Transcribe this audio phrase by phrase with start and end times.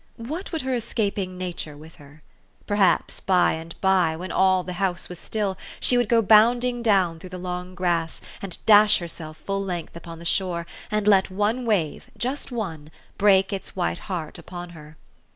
[0.17, 2.23] What would her escaping nature with her?
[2.65, 7.19] Perhaps by and b3^, when all the house was still, she would go bounding down
[7.19, 11.67] through the long grass, and dash herself full length upon the shore, and let one
[11.67, 14.97] wave just one break its white heart upon her.